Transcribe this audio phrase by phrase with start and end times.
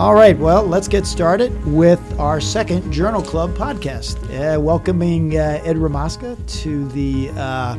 [0.00, 4.16] All right, well, let's get started with our second Journal Club podcast.
[4.30, 7.76] Uh, welcoming uh, Ed Ramaska to the uh,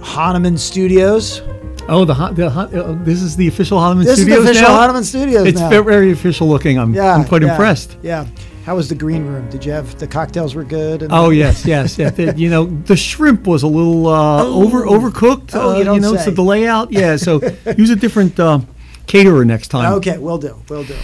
[0.00, 1.40] Hahnemann Studios.
[1.88, 4.78] Oh, the, the uh, this is the official Hahnemann This Studios is the official now?
[4.78, 5.82] Hahnemann Studios It's now.
[5.82, 6.78] very official looking.
[6.78, 7.96] I'm, yeah, I'm quite yeah, impressed.
[8.02, 8.24] Yeah.
[8.64, 9.50] How was the green room?
[9.50, 11.08] Did you have the cocktails were good?
[11.10, 11.98] Oh yes, yes.
[11.98, 14.62] yeah, the- you know, the shrimp was a little uh, Oh.
[14.64, 15.50] over overcooked.
[15.54, 16.26] Oh, uh, you don't know, say.
[16.26, 16.92] so the layout.
[16.92, 17.40] Yeah, so
[17.76, 18.60] use a different uh,
[19.08, 19.92] caterer next time.
[19.94, 20.62] Okay, we'll do.
[20.68, 20.94] We'll do.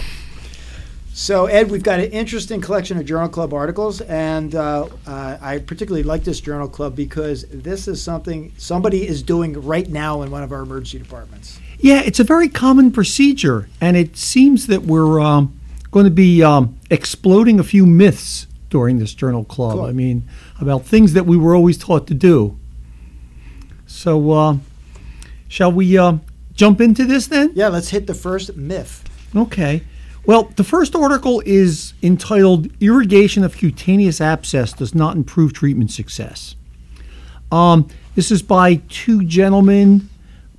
[1.19, 5.57] So, Ed, we've got an interesting collection of Journal Club articles, and uh, uh, I
[5.57, 10.31] particularly like this Journal Club because this is something somebody is doing right now in
[10.31, 11.59] one of our emergency departments.
[11.77, 15.59] Yeah, it's a very common procedure, and it seems that we're um,
[15.91, 19.73] going to be um, exploding a few myths during this journal club.
[19.73, 19.83] Cool.
[19.83, 20.23] I mean,
[20.61, 22.57] about things that we were always taught to do.
[23.85, 24.57] So, uh,
[25.49, 26.19] shall we uh,
[26.53, 27.51] jump into this then?
[27.55, 29.03] Yeah, let's hit the first myth.
[29.35, 29.83] Okay.
[30.25, 36.55] Well, the first article is entitled Irrigation of Cutaneous Abscess Does Not Improve Treatment Success.
[37.51, 40.09] Um, this is by two gentlemen,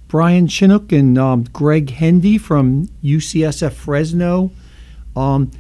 [0.09, 4.51] Brian Chinnock and um, Greg Hendey from UCSF Fresno.
[5.15, 5.51] Um,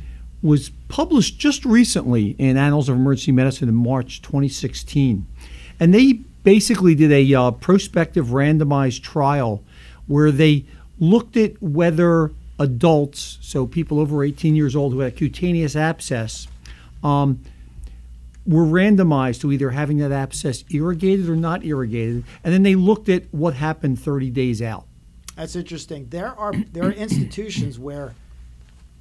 [0.43, 5.27] was published just recently in Annals of Emergency Medicine in March 2016.
[5.79, 9.63] And they basically did a uh, prospective randomized trial
[10.07, 10.65] where they
[10.99, 16.47] looked at whether adults, so people over 18 years old who had cutaneous abscess,
[17.03, 17.43] um,
[18.47, 22.23] were randomized to either having that abscess irrigated or not irrigated.
[22.45, 24.87] And then they looked at what happened 30 days out.
[25.37, 26.07] That's interesting.
[26.11, 28.15] There are there are institutions where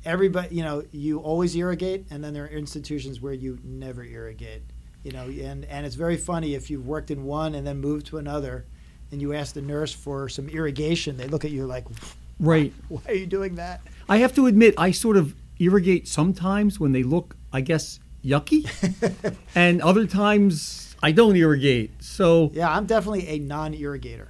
[0.06, 4.62] everybody, you know, you always irrigate, and then there are institutions where you never irrigate.
[5.04, 8.06] You know, and and it's very funny if you've worked in one and then moved
[8.08, 8.66] to another,
[9.12, 11.86] and you ask the nurse for some irrigation, they look at you like,
[12.40, 12.74] Right.
[12.90, 16.94] "Why are you doing that?" I have to admit, I sort of irrigate sometimes when
[16.94, 18.66] they look, I guess, yucky,
[19.56, 21.92] and other times I don't irrigate.
[22.04, 24.28] So Yeah, I'm definitely a non-irrigator.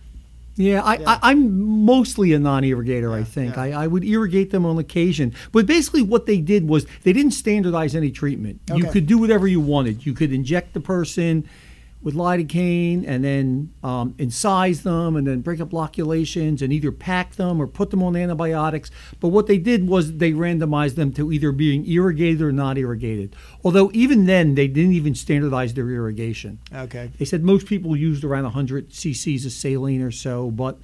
[0.55, 1.09] yeah, I, Yeah.
[1.09, 3.13] I, I'm mostly a non-irrigator.
[3.13, 3.61] I think yeah.
[3.61, 7.31] I, I would irrigate them on occasion, but basically what they did was they didn't
[7.31, 8.59] standardize any treatment.
[8.75, 10.05] You could do whatever you wanted.
[10.05, 11.47] You could inject the person
[12.01, 17.35] with lidocaine and then um, incise them and then break up loculations and either pack
[17.35, 18.89] them or put them on antibiotics.
[19.19, 23.35] But what they did was they randomized them to either being irrigated or not irrigated.
[23.63, 26.59] Although even then they didn't even standardize their irrigation.
[26.73, 27.11] Okay.
[27.19, 30.77] They said most people used around 100 cc's of saline or so, but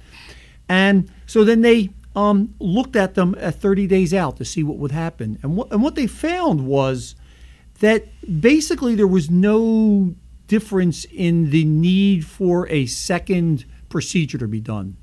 [0.68, 4.78] and so then they um, looked at them at 30 days out to see what
[4.78, 7.14] would happen, and what and what they found was
[7.80, 8.06] that
[8.40, 10.14] basically there was no
[10.48, 14.96] difference in the need for a second procedure to be done.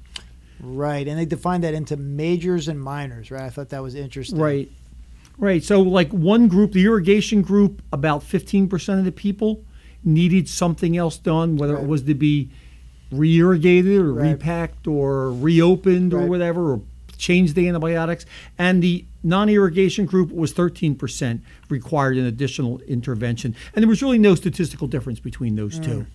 [0.59, 3.31] Right, and they defined that into majors and minors.
[3.31, 4.39] Right, I thought that was interesting.
[4.39, 4.71] Right.
[5.37, 5.63] Right.
[5.63, 9.63] So, like one group, the irrigation group, about 15% of the people
[10.03, 11.83] needed something else done, whether Right.
[11.83, 12.49] it was to be
[13.11, 14.31] re irrigated or Right.
[14.31, 16.81] repacked or reopened or whatever, or
[17.23, 18.25] changed the antibiotics.
[18.57, 23.55] And the non irrigation group was 13% required an additional intervention.
[23.73, 25.85] And there was really no statistical difference between those Mm.
[25.85, 26.05] two.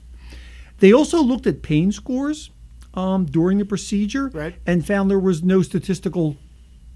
[0.81, 2.51] They also looked at pain scores
[2.95, 4.55] um, during the procedure Right.
[4.67, 6.37] and found there was no statistical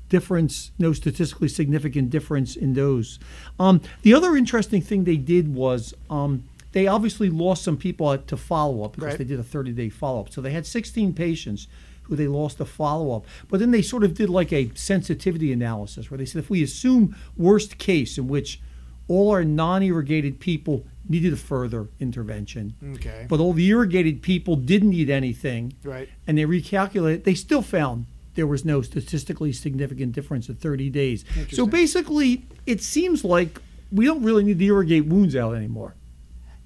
[0.08, 3.18] difference, no statistically significant difference in those.
[3.58, 8.36] Um, the other interesting thing they did was um, they obviously lost some people to
[8.36, 9.18] follow up because Right.
[9.18, 10.32] they did a 30 day follow up.
[10.32, 11.66] So they had 16 patients
[12.04, 13.24] who they lost to follow up.
[13.48, 16.62] But then they sort of did like a sensitivity analysis where they said if we
[16.62, 18.60] assume worst case in which
[19.08, 23.26] all our non irrigated people needed a further intervention, Okay.
[23.28, 26.08] but all the irrigated people didn't need anything, Right.
[26.26, 31.24] and they recalculated, they still found there was no statistically significant difference at 30 days.
[31.50, 33.60] So basically, it seems like
[33.90, 35.94] we don't really need to irrigate wounds out anymore.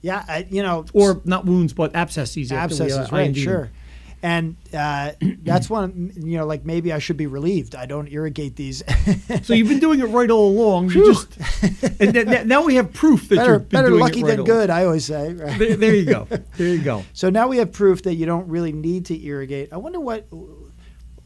[0.03, 2.50] Yeah, I, you know, Or not wounds, but abscesses.
[2.53, 3.35] we, abscesses, uh, right?
[3.37, 3.71] Sure.
[4.23, 7.75] And uh, that's one, you know, like maybe I should be relieved.
[7.75, 8.83] I don't irrigate these.
[9.43, 10.91] So you've been doing it right all along.
[10.91, 11.37] You just,
[12.01, 14.25] and th- th- now we have proof that better you've been better doing lucky it
[14.25, 15.33] right than good, I always say.
[15.35, 15.59] Right?
[15.59, 16.27] There, there you go.
[16.57, 17.05] There you go.
[17.13, 19.73] So now we have proof that you don't really need to irrigate.
[19.73, 20.27] I wonder what,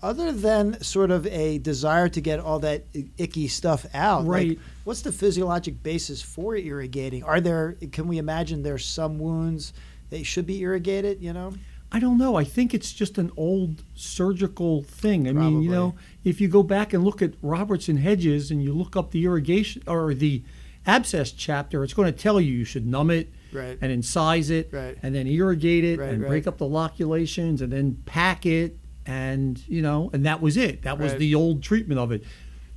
[0.03, 2.85] other than sort of a desire to get all that
[3.19, 4.59] icky stuff out, like, Right.
[4.85, 7.23] what's the physiologic basis for irrigating?
[7.23, 7.77] Are there?
[7.93, 9.73] Can we imagine there's some wounds
[10.11, 11.23] that should be irrigated?
[11.23, 11.53] You know,
[11.93, 12.37] I don't know.
[12.37, 15.29] I think it's just an old surgical thing.
[15.29, 15.95] I mean, you know,
[16.25, 19.25] if you go back and look at Roberts and Hedges and you look up the
[19.25, 20.43] irrigation or the
[20.87, 23.77] abscess chapter, it's going to tell you you should numb it right?
[23.81, 24.97] and incise it Right.
[25.03, 28.77] and then irrigate it Right, and break up the loculations and then pack it
[29.07, 30.83] and you know and that was it.
[30.83, 32.23] That was the old treatment of it.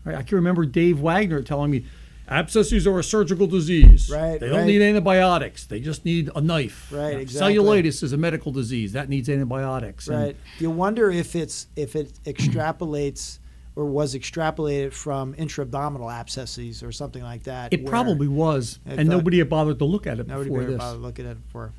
[0.05, 0.15] Right?
[0.15, 1.85] I can remember Dave Wagner telling me
[2.27, 4.09] abscesses are a surgical disease.
[4.09, 4.67] Right, They don't right.
[4.67, 5.65] need antibiotics.
[5.65, 6.89] They just need a knife.
[6.91, 7.55] Right, Now, exactly.
[7.55, 10.07] Cellulitis is a medical disease that needs antibiotics.
[10.07, 10.35] And Right.
[10.59, 13.39] You wonder if it's if it extrapolates
[13.75, 17.73] or was extrapolated from intra-abdominal abscesses or something like that.
[17.73, 20.71] It probably was, and thought- nobody had bothered to look at it nobody before ever
[20.71, 20.79] this.
[20.79, 21.73] bothered looking at it before.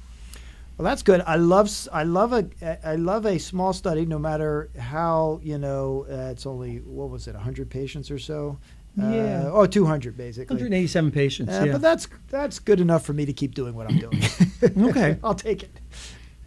[0.76, 1.22] Well, that's good.
[1.26, 2.48] I love I love a
[2.86, 7.28] I love a small study, no matter how you know uh, it's only what was
[7.28, 8.58] it, hundred patients or so.
[8.96, 9.46] Yeah.
[9.46, 10.54] Uh, oh, 200 basically.
[10.54, 11.50] 187 patients.
[11.52, 11.72] Uh, yeah.
[11.72, 14.20] But that's that's good enough for me to keep doing what I'm doing.
[14.88, 15.18] Okay.
[15.24, 15.70] I'll take it.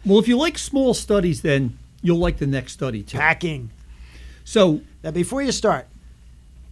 [0.04, 3.16] well, if you like small studies, then you'll like the next study too.
[3.18, 3.70] Packing.
[4.44, 5.86] So Now, before you start,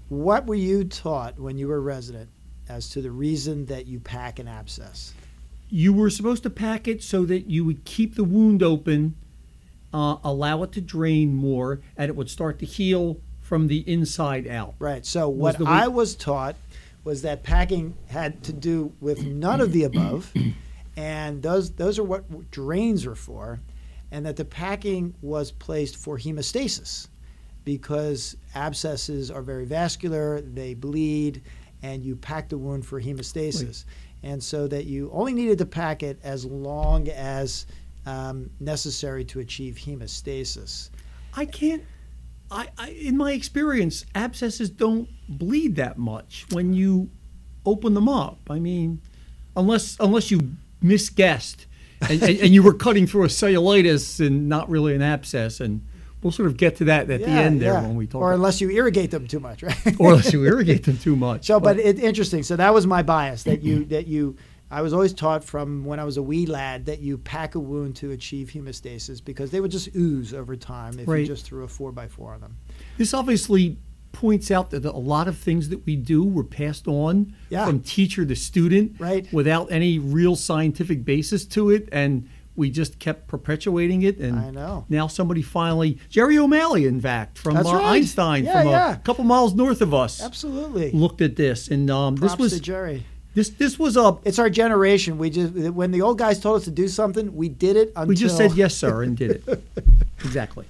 [0.08, 2.29] what were you taught when you were a resident
[2.69, 5.12] as to the reason that you pack an abscess?
[5.69, 9.17] You were supposed to pack it so that you would keep the wound open,
[9.93, 14.47] uh, allow it to drain more, and it would start to heal from the inside
[14.47, 14.75] out.
[14.79, 15.05] Right.
[15.07, 16.57] So what way- I was taught
[17.05, 20.33] was that packing had to do with none of the above,
[20.97, 23.61] and those those are what drains are for,
[24.11, 27.07] and that the packing was placed for hemostasis,
[27.65, 31.43] because abscesses are very vascular, they bleed,
[31.83, 33.85] and you pack the wound for hemostasis,
[34.26, 37.67] and so that you only needed to pack it as long as
[38.06, 40.90] um, necessary to achieve hemostasis.
[41.34, 41.82] I can't.
[42.50, 47.11] I, I in my experience, abscesses don't bleed that much when you
[47.64, 48.38] open them up.
[48.50, 49.00] I mean,
[49.56, 51.67] unless unless you misguessed
[52.08, 55.87] and, and, and you were cutting through a cellulitis and not really an abscess, and
[56.23, 57.83] we'll sort of get to that at the end there yeah.
[57.83, 58.21] when we talk.
[58.23, 59.77] or unless you irrigate them too much, right?
[60.01, 61.47] or unless you irrigate them too much.
[61.47, 62.43] So, but it's interesting.
[62.43, 64.37] So that was my bias that you that you.
[64.69, 67.61] I was always taught from when I was a wee lad that you pack a
[67.61, 71.21] wound to achieve hemostasis because they would just ooze over time if Right.
[71.21, 72.57] you just threw a four by four on them.
[72.99, 73.79] This obviously
[74.11, 77.65] points out that a lot of things that we do were passed on Yeah.
[77.65, 79.33] from teacher to student Right.
[79.33, 84.50] without any real scientific basis to it and we just kept perpetuating it and I
[84.50, 84.85] know.
[84.88, 87.85] now somebody finally Jerry O'Malley in fact from uh, right.
[87.97, 88.94] Einstein Yeah, from yeah.
[88.94, 90.91] a couple miles north of us Absolutely.
[90.93, 93.05] looked at this and um, this was to Jerry.
[93.35, 95.19] this this was a It's our generation.
[95.19, 98.06] We just when the old guys told us to do something, we did it until
[98.06, 99.62] We just said yes, sir, and did it.
[100.25, 100.64] exactly.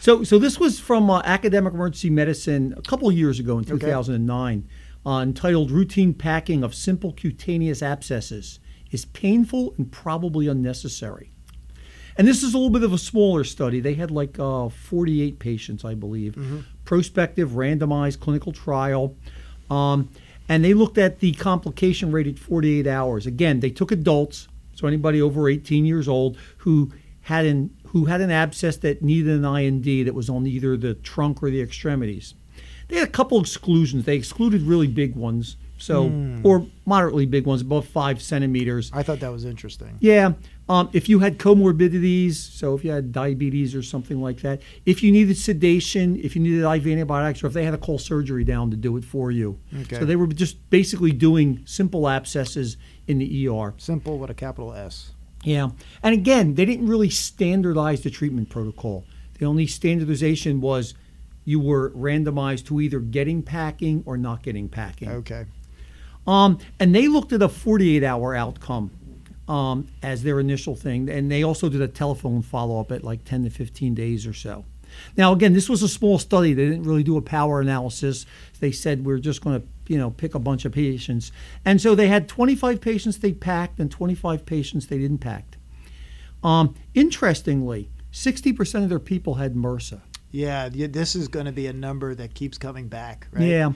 [0.00, 3.64] So, so this was from uh, Academic Emergency Medicine a couple of years ago in
[3.64, 3.86] Okay.
[3.86, 4.66] 2009,
[5.06, 8.58] uh, entitled "Routine Packing of Simple Cutaneous Abscesses
[8.94, 11.30] is Painful and Probably Unnecessary."
[12.16, 13.80] And this is a little bit of a smaller study.
[13.80, 16.36] They had like uh, 48 patients, I believe,
[16.84, 19.16] prospective, randomized clinical trial.
[19.68, 20.08] Um,
[20.48, 23.26] and they looked at the complication rate at 48 hours.
[23.26, 26.92] Again, they took adults, so anybody over 18 years old who
[27.22, 30.94] had an who had an abscess that needed an IND that was on either the
[30.94, 32.34] trunk or the extremities.
[32.88, 34.04] They had a couple exclusions.
[34.04, 38.90] They excluded really big ones, so or moderately big ones, above five centimeters.
[38.92, 39.96] I thought that was interesting.
[40.00, 40.32] Yeah.
[40.68, 45.02] Um, if you had comorbidities, so if you had diabetes or something like that, if
[45.02, 48.44] you needed sedation, if you needed IV antibiotics, or if they had to call surgery
[48.44, 49.58] down to do it for you.
[49.82, 49.98] Okay.
[49.98, 53.74] So they were just basically doing simple abscesses in the ER.
[53.76, 55.12] Simple with a capital S.
[55.42, 55.70] Yeah.
[56.02, 59.04] And again, they didn't really standardize the treatment protocol.
[59.38, 60.94] The only standardization was
[61.44, 65.10] you were randomized to either getting packing or not getting packing.
[65.10, 65.44] Okay.
[66.26, 68.90] Um, and they looked at a 48 hour outcome
[69.48, 71.08] um, as their initial thing.
[71.08, 74.32] And they also did a telephone follow up at like 10 to 15 days or
[74.32, 74.64] so.
[75.16, 76.52] Now, again, this was a small study.
[76.52, 78.26] They didn't really do a power analysis.
[78.60, 81.32] They said we're just going to, you know, pick a bunch of patients.
[81.64, 85.58] And so they had 25 patients they packed and 25 patients they didn't pack.
[86.42, 90.00] Um, interestingly, 60% of their people had MRSA.
[90.30, 93.44] Yeah, this is going to be a number that keeps coming back, right?
[93.44, 93.72] Yeah.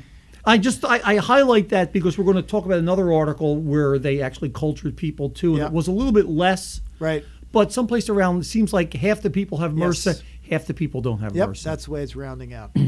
[0.48, 3.98] I just I, I highlight that because we're going to talk about another article where
[3.98, 5.66] they actually cultured people too, and Yeah.
[5.66, 7.24] it was a little bit less, Right.
[7.52, 10.04] but someplace around it seems like half the people have Yes.
[10.06, 11.62] MRSA, half the people don't have Yep, MRSA.
[11.64, 12.70] that's the way it's rounding out.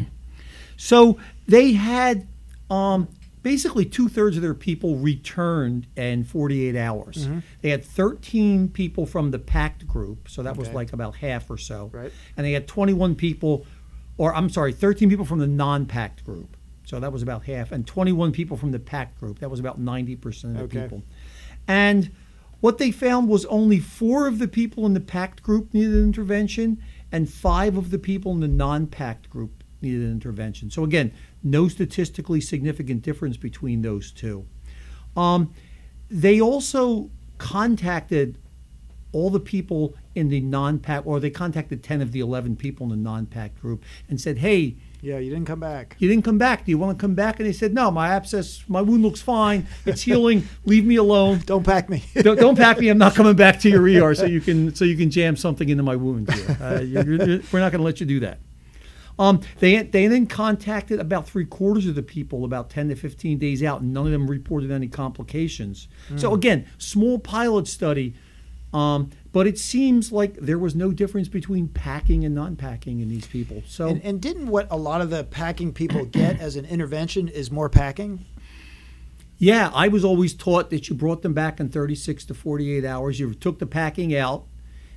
[0.77, 2.27] So they had
[2.71, 3.09] um,
[3.43, 7.27] basically two thirds of their people returned in 48 hours.
[7.27, 7.41] Mm-hmm.
[7.61, 11.59] They had 13 people from the packed group, so that was like about half or
[11.59, 11.91] so.
[11.93, 12.11] Right.
[12.35, 13.67] And they had 21 people,
[14.17, 16.57] or I'm sorry, 13 people from the non packed group.
[16.91, 19.39] So that was about half, and 21 people from the packed group.
[19.39, 20.83] That was about 90% of the Okay.
[20.83, 21.05] people.
[21.69, 22.11] And
[22.59, 26.79] what they found was only four of the people in the packed group needed intervention,
[27.13, 30.69] and five of the people in the non packed group needed intervention.
[30.69, 31.13] So, again,
[31.45, 34.47] no statistically significant difference between those two.
[35.17, 35.55] Um,
[36.11, 38.37] they also contacted
[39.13, 42.87] all the people in the non packed, or they contacted 10 of the 11 people
[42.87, 45.97] in the non packed group and said, hey, Yeah, you didn't come back.
[45.99, 46.65] You didn't come back.
[46.65, 47.39] Do you want to come back?
[47.41, 49.67] And he said, no, my abscess, my wound looks fine.
[49.87, 50.47] It's healing.
[50.67, 51.39] Leave me alone.
[51.47, 52.05] Don't pack me.
[52.23, 52.89] don't, don't pack me.
[52.89, 55.69] I'm not coming back to your ER so you can so you can jam something
[55.69, 56.33] into my wound.
[56.33, 56.57] Here.
[56.61, 58.39] Uh, you're, you're, we're not going to let you do that.
[59.19, 63.39] Um, they they then contacted about three quarters of the people about 10 to 15
[63.39, 65.89] days out, and none of them reported any complications.
[66.17, 68.15] So again, small pilot study,
[68.73, 73.27] um, but it seems like there was no difference between packing and non-packing in these
[73.27, 73.63] people.
[73.67, 77.29] So And, and didn't what a lot of the packing people get as an intervention
[77.29, 78.25] is more packing?
[79.39, 83.19] Yeah, I was always taught that you brought them back in 36 to 48 hours.
[83.19, 84.45] You took the packing out,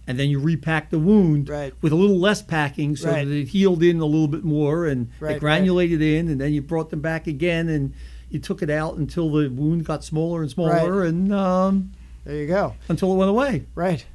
[0.05, 1.73] and then you repacked the wound Right.
[1.81, 3.25] with a little less packing so Right.
[3.25, 6.51] that it healed in a little bit more and Right, it granulated in, and then
[6.53, 7.93] you brought them back again and
[8.29, 11.91] you took it out until the wound got smaller and smaller and um,
[12.25, 12.73] There you go.
[12.89, 13.63] until it went away.
[13.75, 14.05] Right.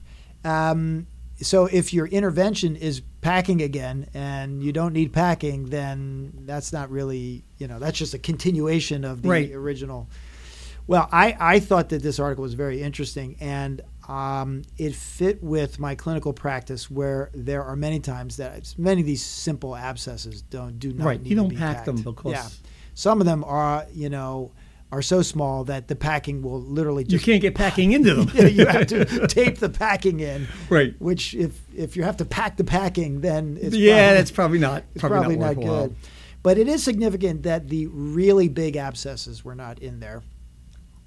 [0.44, 1.06] Um,
[1.40, 6.90] so if your intervention is packing again and you don't need packing, then that's not
[6.90, 9.52] really, you know, that's just a continuation of the Right.
[9.52, 10.08] original.
[10.86, 15.78] Well, I, I thought that this article was very interesting and um, it fit with
[15.78, 20.78] my clinical practice where there are many times that many of these simple abscesses don't
[20.78, 21.22] do not Right.
[21.22, 21.86] need You don't be pack packed.
[21.86, 22.48] them because yeah.
[22.94, 24.50] Some of them are, you know,
[24.90, 28.30] are so small that the packing will literally you can't get packing into them.
[28.34, 30.48] yeah, you have to tape the packing in.
[30.70, 30.94] Right.
[30.98, 34.58] Which, if if you have to pack the packing, then it's yeah, probably, that's probably
[34.58, 35.86] not it's probably, probably, not, worthwhile.
[35.88, 35.96] good.
[36.42, 40.22] But it is significant that the really big abscesses were not in there.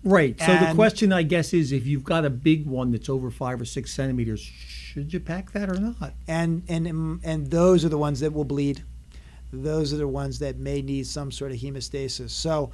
[0.04, 0.40] Right.
[0.40, 3.62] So the question, I guess, is if you've got a big one that's over five
[3.62, 6.14] or six centimeters, should you pack that or not?
[6.28, 8.84] And and um, and those are the ones that will bleed.
[9.54, 12.30] Those are the ones that may need some sort of hemostasis.
[12.30, 12.72] So.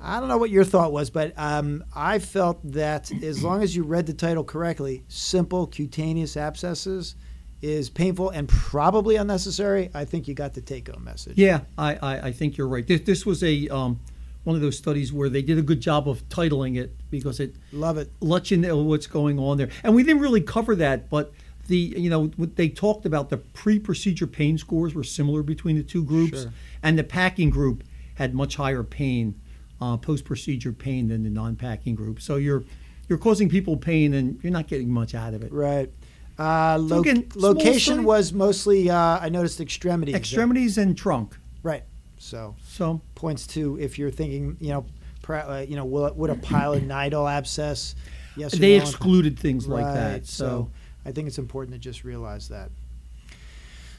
[0.00, 3.74] I don't know what your thought was, but um, I felt that as long as
[3.74, 7.14] you read the title correctly, simple cutaneous abscesses
[7.62, 9.90] is painful and probably unnecessary.
[9.94, 11.38] I think you got the take-home message.
[11.38, 12.86] Yeah, I, I, I think you're right.
[12.86, 13.98] This, this was a um,
[14.42, 17.54] one of those studies where they did a good job of titling it because it
[17.72, 18.10] Love it.
[18.20, 19.70] lets you know what's going on there.
[19.82, 21.32] And we didn't really cover that, but
[21.66, 25.82] the you know what they talked about the pre-procedure pain scores were similar between the
[25.82, 26.52] two groups, Sure.
[26.82, 27.82] and the packing group
[28.16, 29.40] had much higher pain,
[29.84, 32.20] uh, post-procedure pain than the non-packing group.
[32.20, 32.64] So you're
[33.08, 35.52] you're causing people pain, and you're not getting much out of it.
[35.52, 35.90] Right.
[36.38, 40.14] Uh, So lo- again, location was mostly, uh, I noticed extremities.
[40.14, 41.36] Extremities and trunk.
[41.62, 41.84] Right.
[42.18, 44.86] So So points to if you're thinking, you know,
[45.22, 47.94] pra- uh, you know, will, would a pilonidal abscess?
[48.36, 48.54] Yes.
[48.54, 48.82] Or they no?
[48.82, 50.26] excluded things like Right, that.
[50.26, 50.70] So, So
[51.08, 52.70] I think it's important to just realize that.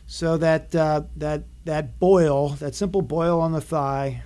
[0.08, 4.24] So that uh, that that boil, that simple boil on the thigh,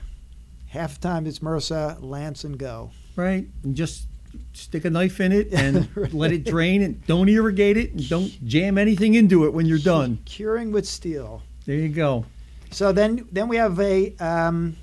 [0.69, 2.91] half the time it's MRSA, lance and go.
[3.15, 4.07] right, and just
[4.53, 6.13] stick a knife in it and Right.
[6.13, 9.77] let it drain, and don't irrigate it, and don't jam anything into it when you're
[9.79, 10.19] done.
[10.25, 11.41] Curing with steel.
[11.65, 12.25] There you go.
[12.71, 14.75] So then, then we have a um,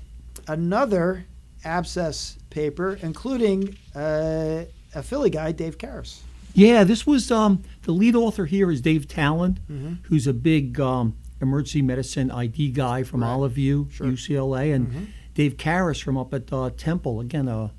[0.47, 1.25] another
[1.63, 4.65] abscess paper, including uh,
[4.95, 6.19] a Philly guy, Dave Karras.
[6.53, 9.97] Yeah, this was um, the lead author here is Dave Talan, Mhm.
[10.03, 13.29] who's a big um, emergency medicine ID guy from Right.
[13.29, 14.07] Olive View, Sure.
[14.07, 15.07] UCLA, and Mhm.
[15.37, 17.19] Dave Karras from up at uh, Temple.
[17.19, 17.69] Again, uh,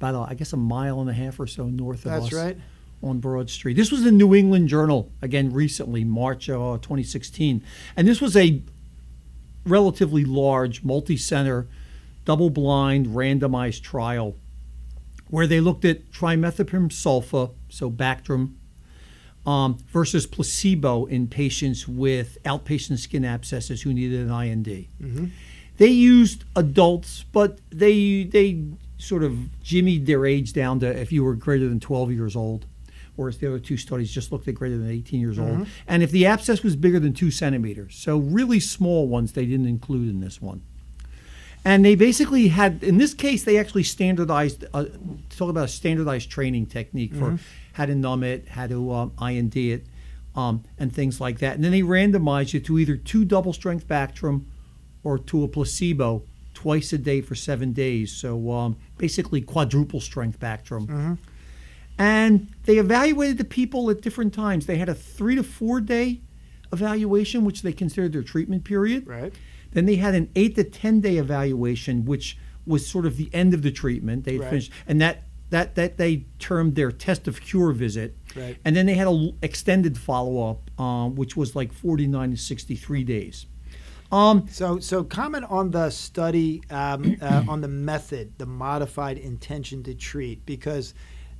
[0.00, 2.22] about a, I guess a mile and a half or so north of us.
[2.22, 2.56] That's right.
[3.02, 3.74] on Broad Street.
[3.76, 7.62] This was the New England Journal again recently, March uh, 2016,
[7.98, 8.62] and this was a
[9.66, 11.68] relatively large, multi-center,
[12.24, 14.34] double-blind, randomized trial
[15.28, 18.54] where they looked at trimethoprim sulfa, so Bactrim,
[19.44, 24.86] um, versus placebo in patients with outpatient skin abscesses who needed an IND.
[24.98, 25.30] Mhm.
[25.82, 28.62] They used adults, but they they
[28.98, 29.32] sort of
[29.64, 32.66] jimmied their age down to if you were greater than 12 years old,
[33.16, 35.66] whereas the other two studies just looked at greater than 18 years old.
[35.88, 39.66] And if the abscess was bigger than two centimeters, so really small ones, they didn't
[39.66, 40.62] include in this one.
[41.64, 44.84] And they basically had, in this case, they actually standardized, uh,
[45.30, 47.40] talk about a standardized training technique for
[47.72, 49.84] how to numb it, how to um, IND it,
[50.36, 51.56] um, and things like that.
[51.56, 54.44] And then they randomized you to either two double strength Bactrim
[55.04, 56.22] or to a placebo
[56.54, 58.12] twice a day for seven days.
[58.12, 61.18] So um, basically quadruple strength Bactrim.
[61.98, 64.66] And they evaluated the people at different times.
[64.66, 66.20] They had a three to four day
[66.72, 69.06] evaluation, which they considered their treatment period.
[69.06, 69.32] Right.
[69.72, 73.54] Then they had an eight to ten day evaluation, which was sort of the end
[73.54, 74.24] of the treatment.
[74.24, 74.48] They Right.
[74.50, 78.16] finished, and that that that they termed their test of cure visit.
[78.34, 78.56] Right.
[78.64, 82.30] And then they had a l- extended follow up, um, which was like forty nine
[82.30, 83.46] to sixty three days.
[84.12, 89.82] Um, So, so comment on the study, um, uh, on the method, the modified intention
[89.84, 90.94] to treat, because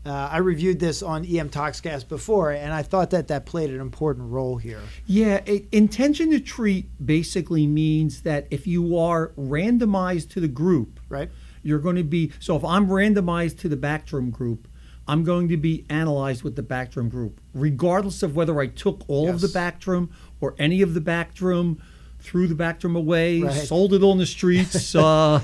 [0.04, 3.80] uh, I reviewed this on EM Toxcast before, and I thought that that played an
[3.80, 4.80] important role here.
[5.06, 10.98] Yeah, it, intention to treat basically means that if you are randomized to the group,
[11.08, 11.30] Right.
[11.62, 12.32] you're going to be.
[12.40, 14.66] So if I'm randomized to the Bactrim group,
[15.06, 19.28] I'm going to be analyzed with the Bactrim group, regardless of whether I took all
[19.28, 19.54] of the Yes.
[19.56, 20.08] Bactrim
[20.40, 21.76] or any of the Bactrim,
[22.22, 23.52] threw the Bactrim away, Right.
[23.54, 24.94] sold it on the streets.
[24.94, 25.42] uh,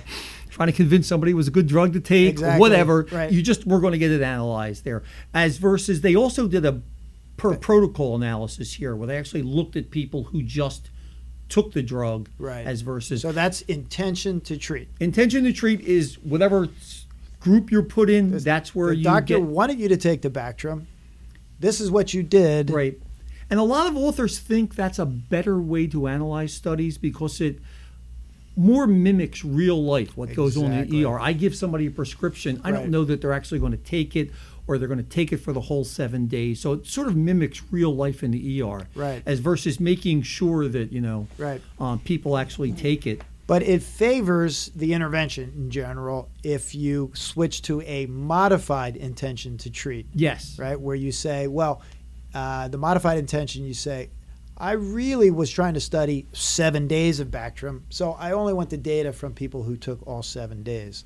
[0.50, 3.06] Trying to convince somebody it was a good drug to take, Exactly, or whatever.
[3.12, 3.30] right.
[3.30, 5.02] You just we're going to get it analyzed there.
[5.32, 6.80] As versus they also did a
[7.36, 10.90] per protocol analysis here, where they actually looked at people who just
[11.48, 12.66] took the drug, Right.
[12.66, 14.88] as versus So that's intention to treat.
[14.98, 16.68] intention to treat is whatever
[17.40, 18.36] group you're put in.
[18.38, 20.86] that's where the you doctor get wanted you to take the Bactrim.
[21.60, 22.70] This is what you did.
[22.70, 22.98] right.
[23.50, 27.58] And a lot of authors think that's a better way to analyze studies because it
[28.56, 31.18] more mimics real life what goes on in the ER.
[31.20, 32.60] I give somebody a prescription.
[32.64, 34.30] I don't know that they're actually going to take it
[34.66, 36.60] or they're going to take it for the whole seven days.
[36.60, 39.22] So it sort of mimics real life in the ER, Right.
[39.24, 41.62] As versus making sure that you know Right.
[41.80, 43.22] um, people actually take it.
[43.46, 49.70] But it favors the intervention in general if you switch to a modified intention to
[49.70, 50.78] treat, Yes, right?
[50.78, 51.80] Where you say, well,
[52.38, 54.10] uh, the modified intention, you say,
[54.56, 58.76] I really was trying to study seven days of Bactrim, so I only want the
[58.76, 61.04] data from people who took all seven days.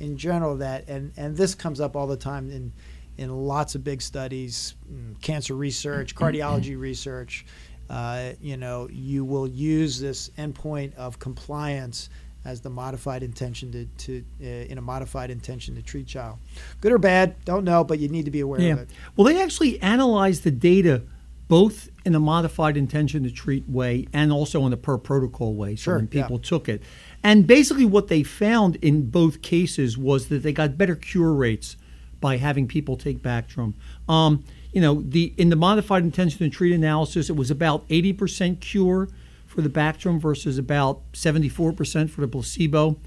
[0.00, 2.72] In general, that and and this comes up all the time in
[3.16, 7.46] in lots of big studies, mm, cancer research, cardiology research.
[7.88, 12.08] Uh, you know, you will use this endpoint of compliance
[12.44, 16.38] as the modified intention to, to uh, in a modified intention to treat child.
[16.80, 18.72] Good or bad, don't know, but you need to be aware Yeah.
[18.74, 18.90] of it.
[19.16, 21.02] Well, they actually analyzed the data
[21.48, 25.76] both in a modified intention to treat way and also in a per protocol way.
[25.76, 26.22] So Sure, when yeah.
[26.22, 26.82] people took it.
[27.22, 31.76] And basically, what they found in both cases was that they got better cure rates
[32.20, 33.74] by having people take Bactrim.
[34.08, 38.60] Um, you know, the in the modified intention to treat analysis, it was about 80%
[38.60, 39.08] cure
[39.52, 42.98] for the Bactrim versus about 74% for the placebo.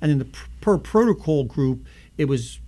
[0.00, 0.26] And in the
[0.60, 1.86] per protocol group,
[2.18, 2.60] it was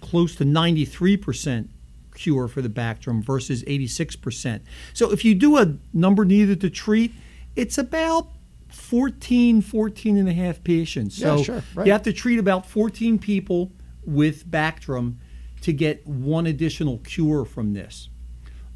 [0.00, 1.68] close to 93%
[2.14, 4.60] cure for the Bactrim versus 86%.
[4.92, 7.12] So if you do a number needed to treat,
[7.56, 8.28] it's about
[8.68, 11.18] 14, 14 and a half patients.
[11.18, 11.86] Yeah, So sure, right.
[11.86, 13.72] you have to treat about 14 people
[14.04, 15.16] with Bactrim
[15.62, 18.10] to get one additional cure from this.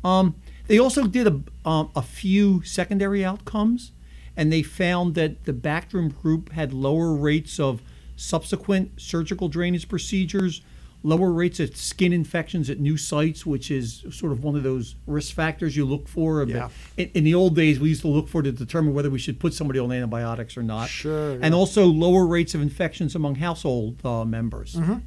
[0.02, 3.92] Um, they also did a, um, a few secondary outcomes,
[4.38, 7.82] and they found that the Bactrim group had lower rates of
[8.16, 10.62] subsequent surgical drainage procedures,
[11.02, 14.94] lower rates of skin infections at new sites, which is sort of one of those
[15.06, 16.44] risk factors you look for.
[16.44, 16.68] Yeah.
[16.96, 19.40] In, in the old days, we used to look for to determine whether we should
[19.40, 20.88] put somebody on antibiotics or not.
[20.88, 21.52] Sure, And yeah.
[21.52, 24.74] also lower rates of infections among household uh, members.
[24.74, 24.98] Mm-hmm.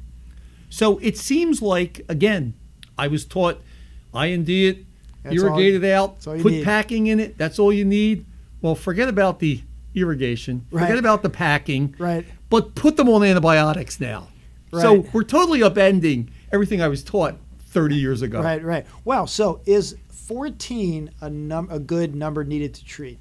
[0.68, 2.54] So it seems like, again,
[2.98, 3.62] I was taught
[4.14, 4.84] IND it,
[5.22, 6.64] That's irrigate all- it out, that's all you put need.
[6.64, 7.38] packing in it.
[7.38, 8.26] That's all you need.
[8.62, 9.60] Well, forget about the
[9.94, 10.82] irrigation, Right.
[10.82, 12.24] forget about the packing, Right.
[12.48, 14.28] but put them on antibiotics now.
[14.72, 14.80] Right.
[14.82, 17.36] So we're totally upending everything I was taught
[17.68, 18.40] 30 years ago.
[18.40, 18.86] Right, right.
[19.04, 23.18] Well, so is 14 a num a good number needed to treat?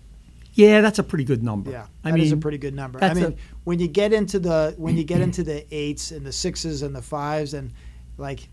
[0.53, 1.71] Yeah, that's a pretty good number.
[1.71, 3.03] Yeah, I that is mean, a pretty good number.
[3.03, 6.25] I mean, a- when you get into the when you get into the eights and
[6.25, 7.71] the sixes and the fives and
[8.17, 8.47] like,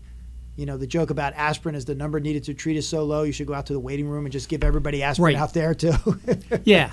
[0.59, 3.23] you know, the joke about aspirin is the number needed to treat is so low,
[3.23, 5.41] you should go out to the waiting room and just give everybody aspirin Right.
[5.41, 5.93] out there too.
[6.65, 6.91] yeah.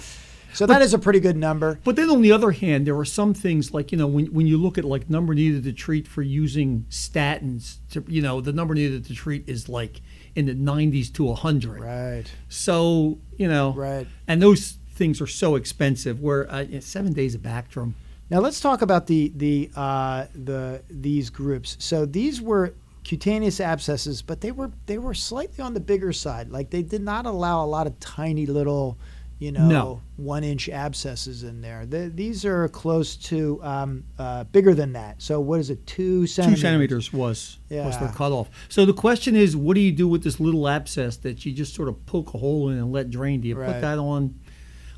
[0.54, 1.78] so that is a pretty good number.
[1.84, 4.46] But then on the other hand, there are some things like, you know, when, when
[4.46, 8.52] you look at like number needed to treat for using statins, to, you know, the
[8.52, 10.00] number needed to treat is like
[10.34, 11.80] in the 90s to 100.
[11.80, 14.06] Right, So, you know, right.
[14.28, 17.92] and those things are so expensive where uh, seven days of Bactrim.
[18.30, 21.76] Now let's talk about the the uh, the these groups.
[21.78, 22.74] So these were
[23.06, 26.50] cutaneous abscesses, but they were they were slightly on the bigger side.
[26.50, 28.98] Like they did not allow a lot of tiny little,
[29.38, 30.00] you know, No.
[30.16, 31.86] one inch abscesses in there.
[31.86, 35.22] The, these are close to um, uh, bigger than that.
[35.22, 35.86] So what is it?
[35.86, 36.58] Two centimeters.
[36.58, 38.50] Two centimeters was was the cutoff.
[38.68, 41.76] So the question is, what do you do with this little abscess that you just
[41.76, 43.40] sort of poke a hole in and let drain?
[43.40, 43.72] Do you Right.
[43.72, 44.34] put that on?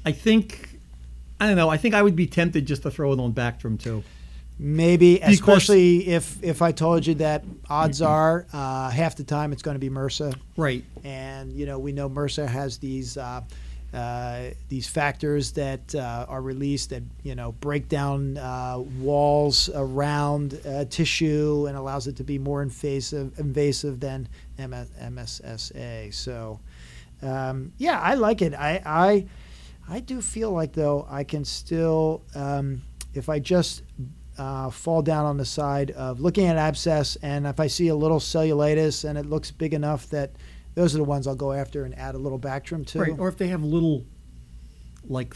[0.06, 0.78] I think,
[1.38, 1.68] I don't know.
[1.68, 4.02] I think I would be tempted just to throw it on Bactrim too.
[4.60, 9.62] Maybe, especially if if I told you that odds are uh, half the time it's
[9.62, 10.34] going to be MRSA.
[10.56, 10.84] Right.
[11.04, 13.42] and you know we know MRSA has these uh,
[13.94, 20.60] uh, these factors that uh, are released that you know break down uh, walls around
[20.66, 26.12] uh, tissue and allows it to be more invasive invasive than MS- MSSA.
[26.12, 26.58] So
[27.22, 28.54] um, yeah, I like it.
[28.54, 29.26] I, I
[29.88, 32.82] I do feel like though I can still um,
[33.14, 33.82] if I just
[34.38, 37.94] uh, fall down on the side of looking at abscess, and if I see a
[37.96, 40.32] little cellulitis and it looks big enough that
[40.74, 43.00] those are the ones I'll go after and add a little Bactrim to.
[43.00, 43.18] Right.
[43.18, 44.04] Or if they have little,
[45.08, 45.34] like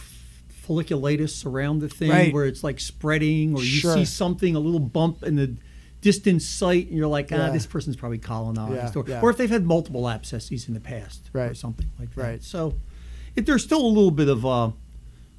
[0.66, 2.32] folliculitis around the thing Right.
[2.32, 3.94] where it's like spreading, or you Sure.
[3.94, 5.56] see something, a little bump in the
[6.00, 7.50] distant site, and you're like, ah, Yeah.
[7.50, 8.94] this person's probably colonized.
[8.94, 9.20] Yeah, Or, yeah.
[9.20, 11.50] or if they've had multiple abscesses in the past, right.
[11.50, 12.22] or something like that.
[12.22, 12.42] Right.
[12.44, 12.74] So
[13.34, 14.70] if there's still a little bit of uh,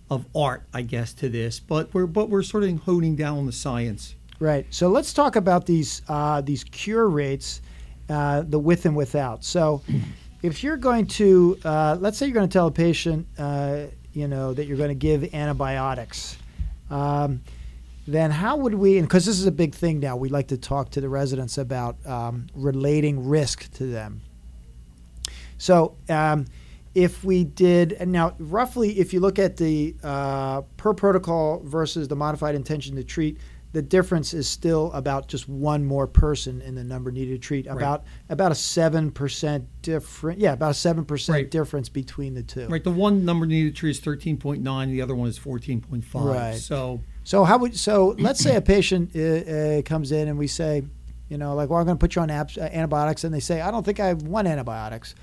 [0.10, 3.46] of art, I guess, to this, but we're but we're sort of honing down on
[3.46, 4.16] the science.
[4.39, 4.66] Right.
[4.72, 7.62] So let's talk about these uh, these cure rates,
[8.10, 9.44] uh, the with and without.
[9.44, 9.82] So,
[10.42, 14.28] if you're going to, uh, let's say you're going to tell a patient, uh, you
[14.28, 16.38] know, that you're going to give antibiotics,
[16.89, 17.42] um,
[18.06, 18.98] then how would we?
[18.98, 21.58] And because this is a big thing now, we like to talk to the residents
[21.58, 24.22] about um, relating risk to them.
[25.58, 25.96] So.
[26.10, 26.46] Um,
[26.95, 32.08] if we did and now roughly if you look at the uh, per protocol versus
[32.08, 33.38] the modified intention to treat
[33.71, 37.65] the difference is still about just one more person in the number needed to treat
[37.65, 41.49] about about a 7% different yeah about a 7% Right.
[41.49, 42.84] difference between the two Right.
[42.84, 46.03] The one number needed to treat is 13.9, the other one is 14.5.
[46.13, 46.56] Right.
[46.56, 50.45] So so how would so let's say a patient uh, uh, comes in and we
[50.47, 50.84] say
[51.29, 53.39] you know like well i'm going to put you on abs- uh, antibiotics and they
[53.39, 55.15] say i don't think i want antibiotics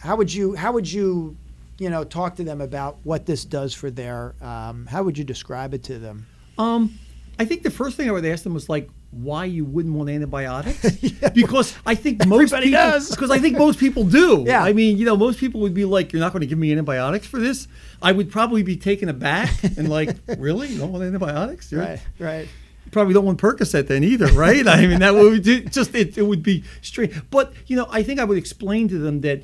[0.00, 1.36] how would you how would you
[1.78, 5.24] you know talk to them about what this does for their um, how would you
[5.24, 6.26] describe it to them
[6.58, 6.98] Um,
[7.38, 10.10] I think the first thing I would ask them was like, why you wouldn't want
[10.10, 10.84] antibiotics?
[11.34, 13.10] Because I think most people, does.
[13.14, 14.42] Because I think most people do.
[14.44, 14.62] Yeah.
[14.64, 16.72] I mean, you know, most people would be like, you're not going to give me
[16.72, 17.68] antibiotics for this.
[18.02, 21.70] I would probably be taken aback and like, really, you don't want antibiotics?
[21.70, 22.48] You're- right right
[22.84, 24.66] you probably don't want Percocet then either, right?
[24.66, 27.12] I mean, that would just it, it would be strange.
[27.30, 29.42] But you know, I think I would explain to them that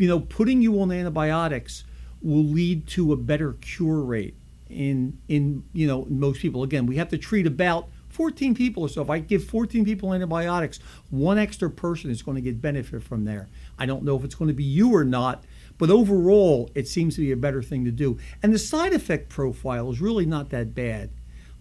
[0.00, 1.84] you know putting you on antibiotics
[2.22, 4.34] will lead to a better cure rate
[4.68, 6.62] in in you know most people.
[6.62, 9.02] Again, we have to treat about 14 people or so.
[9.02, 13.24] If I give 14 people antibiotics, one extra person is going to get benefit from
[13.24, 13.48] there.
[13.78, 15.44] I don't know if it's going to be you or not.
[15.78, 18.18] But overall, it seems to be a better thing to do.
[18.42, 21.08] And the side effect profile is really not that bad.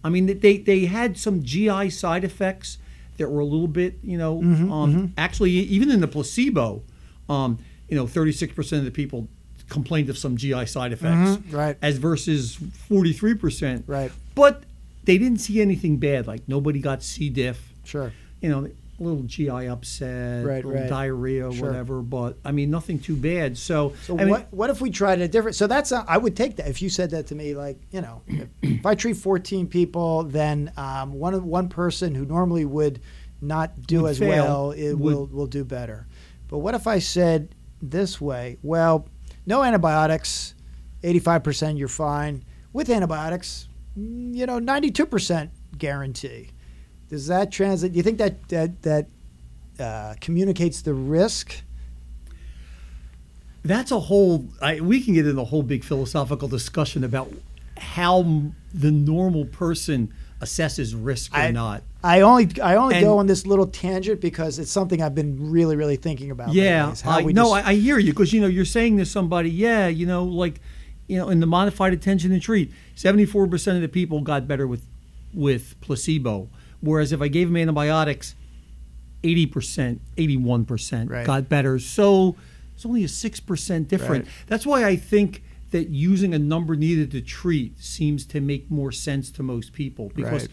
[0.04, 2.78] I mean, they they had some GI side effects
[3.18, 4.40] that were a little bit, you know,
[4.72, 6.84] um, actually even in the placebo,
[7.30, 9.28] um, you know, 36% of the people
[9.70, 11.78] complained of some GI side effects, Mhm, right.
[11.82, 12.58] as versus
[12.90, 13.84] 43%.
[13.88, 14.12] Right.
[14.36, 14.64] But
[15.06, 17.30] they didn't see anything bad, like nobody got C.
[17.30, 20.90] diff, sure you know, a little GI upset, Right, little right.
[20.90, 21.68] diarrhea, Sure.
[21.68, 22.02] whatever.
[22.02, 23.58] But I mean, nothing too bad.
[23.58, 25.56] So, So I mean, what what if we tried a different?
[25.58, 27.54] So that's a, I would take that if you said that to me.
[27.56, 32.24] Like you know, if, if I treat 14 people, then um, one one person who
[32.26, 33.00] normally would
[33.42, 36.08] not do Would as fail, well it would- will will do better.
[36.50, 37.50] But what if I said
[37.82, 38.58] this way?
[38.62, 39.08] Well,
[39.46, 40.54] no antibiotics,
[41.04, 42.44] 85 percent you're fine.
[42.72, 46.50] With antibiotics, mm, you know, 92 percent guarantee.
[47.10, 47.94] Does that translate?
[47.94, 49.08] Do you think that that that
[49.80, 51.64] uh, communicates the risk?
[53.64, 57.32] that's a whole I, we can get into a whole big philosophical discussion about
[57.78, 63.18] how the normal person assesses risk or I- not I only I only And- go
[63.18, 66.54] on this little tangent because it's something I've been really really thinking about.
[66.54, 69.50] yeah I, no just- I, I hear you because you know you're saying to somebody
[69.50, 70.62] yeah you know like
[71.08, 74.86] you know in the modified attention and treat 74% of the people got better with
[75.34, 76.48] with placebo
[76.80, 78.34] whereas if i gave them antibiotics
[79.24, 82.36] 80% 81% got better so
[82.76, 84.34] it's only a 6% different Right.
[84.48, 88.92] that's why i think that using a number needed to treat seems to make more
[88.92, 90.52] sense to most people because Right.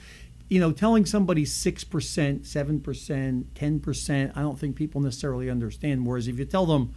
[0.48, 6.38] you know telling somebody 6% 7% 10% i don't think people necessarily understand whereas if
[6.38, 6.94] you tell them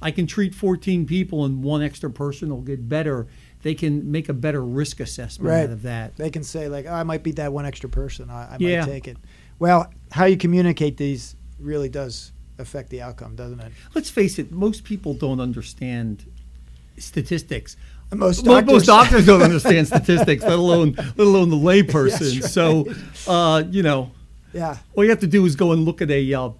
[0.00, 3.26] i can treat 14 people and one extra person will get better
[3.62, 5.64] they can make a better risk assessment Right.
[5.64, 8.28] out of that they can say like oh, I might be that one extra person.
[8.30, 8.80] I, I Yeah.
[8.84, 9.16] might take it.
[9.60, 13.72] Well, how you communicate these really does affect the outcome, doesn't it?
[13.94, 16.26] let's face it most people don't understand
[16.98, 17.76] statistics
[18.14, 22.86] Most doctors, most doctors don't understand statistics let alone let alone the layperson Yes, so
[23.26, 24.10] uh, you know
[24.52, 26.50] Yeah, all you have to do is go and look at a uh,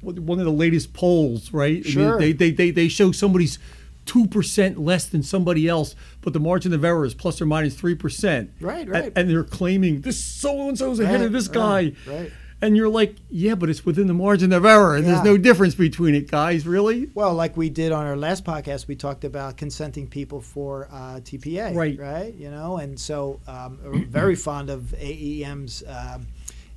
[0.00, 1.76] one of the latest polls, right?
[1.76, 2.18] I mean, Sure.
[2.18, 3.60] they, they, they, they show somebody's
[4.04, 7.76] two percent less than somebody else, but the margin of error is plus or minus
[7.76, 8.50] three percent.
[8.60, 9.12] Right, And, right.
[9.14, 11.82] and they're claiming this so and so is ahead Right, of this guy.
[11.82, 12.32] right, right.
[12.62, 15.14] And you're like, yeah, but it's within the margin of error, and Yeah.
[15.14, 16.64] there's no difference between it, guys.
[16.66, 17.10] Really?
[17.12, 21.20] Well, like we did on our last podcast, we talked about consenting people for uh,
[21.24, 21.98] TPA, Right.
[21.98, 22.32] Right.
[22.34, 26.28] You know, and so um, very fond of AEM's, um,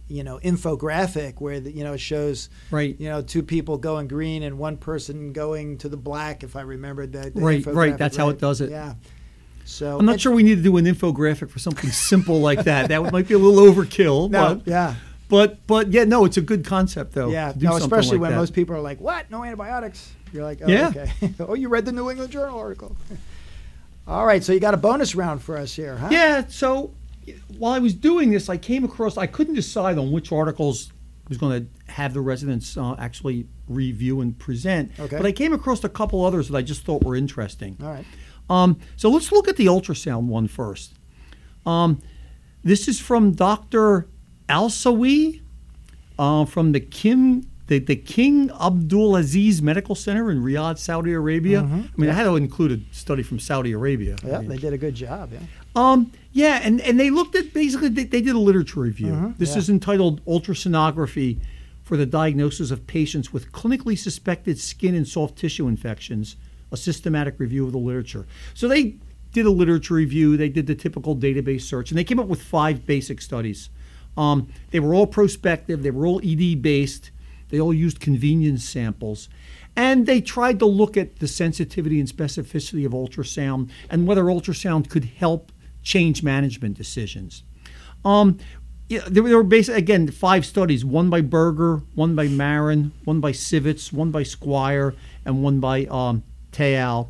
[0.08, 2.96] you know, infographic where the, you know it shows, Right.
[3.00, 6.44] you know, two people going green and one person going to the black.
[6.44, 7.32] If I remember that.
[7.36, 8.72] Right, right, that's how it does it.
[8.72, 8.96] Yeah.
[9.66, 12.90] So I'm not sure we need to do an infographic for something simple like that.
[12.90, 14.30] That might be a little overkill.
[14.30, 14.94] No, but, yeah,
[15.30, 17.30] but but yeah, no, it's a good concept though.
[17.30, 17.54] yeah.
[17.58, 18.38] No, especially like when that.
[18.38, 19.30] most people are like, "What?
[19.32, 20.90] No antibiotics?" You're like, "Oh, Yeah.
[20.90, 22.96] okay." oh, you read the New England Journal article.
[24.08, 26.10] All right, so you got a bonus round for us here, huh?
[26.12, 26.94] Yeah, so
[27.58, 30.92] while I was doing this, I came across, I couldn't decide on which articles
[31.26, 34.92] I was going to have the residents uh, actually review and present.
[35.00, 35.18] Okay.
[35.18, 37.78] But I came across a couple others that I just thought were interesting.
[37.82, 38.06] All right.
[38.48, 40.94] Um, so let's look at the ultrasound one first.
[41.66, 42.00] Um,
[42.64, 44.08] this is from Dr.
[44.50, 45.42] Al-Sawi
[46.20, 47.48] uh, from the Kim.
[47.68, 51.62] The, the King Abdul Aziz Medical Center in Riyadh, Saudi Arabia.
[51.62, 54.18] I mean, I had to include a study from Saudi Arabia.
[54.24, 55.32] I Yeah, mean, they did a good job.
[55.34, 55.40] Yeah.
[55.76, 59.14] um, yeah, and, and they looked at basically they, they did a literature review.
[59.14, 59.58] Mhm, this yeah.
[59.58, 61.40] is entitled Ultrasonography
[61.82, 66.36] for the Diagnosis of Patients with Clinically Suspected Skin and Soft Tissue Infections,
[66.72, 68.28] a systematic review of the literature.
[68.54, 68.98] So they
[69.32, 72.44] did a literature review, they did the typical database search, and they came up with
[72.44, 73.70] five basic studies.
[74.18, 77.12] Um, they were all prospective, they were all ED based,
[77.50, 79.30] they all used convenience samples.
[79.76, 84.90] And they tried to look at the sensitivity and specificity of ultrasound and whether ultrasound
[84.90, 85.52] could help
[85.84, 87.44] change management decisions.
[88.06, 88.38] Um,
[88.88, 93.32] yeah, there, were- basically, again, five studies one by Berger, one by Marin, one by
[93.34, 97.10] Sivitz, one by Squire, and one by um, Tayal.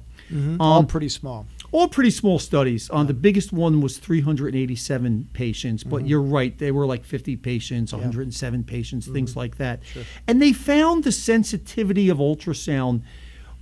[0.60, 1.46] All Um, pretty small.
[1.72, 2.90] All pretty small studies.
[2.92, 7.92] Uh, the biggest one was 387 patients, but you're right, they were like 50 patients,
[7.94, 9.82] 107 patients, things like that.
[10.28, 13.02] And they found the sensitivity of ultrasound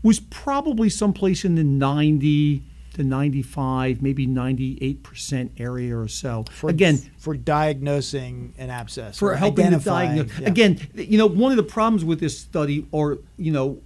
[0.03, 2.63] was probably someplace in the 90
[2.95, 6.45] to 95, maybe 98% area or so.
[6.51, 9.17] For, Again, for diagnosing an abscess.
[9.17, 10.39] for or helping to diagnose.
[10.39, 10.47] yeah.
[10.47, 13.81] Again, you know, one of the problems with this study, or you know,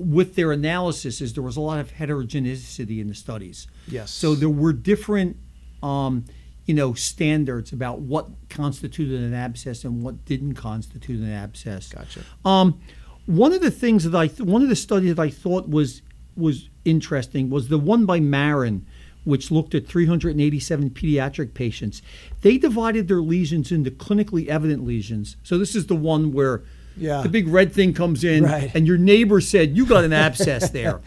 [0.00, 3.66] with their analysis, is there was a lot of heterogeneity in the studies.
[3.86, 4.10] Yes.
[4.10, 5.36] So there were different,
[5.82, 6.24] um,
[6.64, 11.90] you know, standards about what constituted an abscess and what didn't constitute an abscess.
[11.90, 12.22] Gotcha.
[12.44, 12.80] Um,
[13.26, 16.02] one of the things that I, th- one of the studies that I thought was
[16.36, 18.86] was interesting was the one by Marin,
[19.24, 22.00] which looked at 387 pediatric patients.
[22.40, 25.36] They divided their lesions into clinically evident lesions.
[25.42, 26.62] So this is the one where
[27.00, 27.22] Yeah.
[27.22, 28.70] the big red thing comes in, Right.
[28.74, 31.00] and your neighbor said you got an abscess there.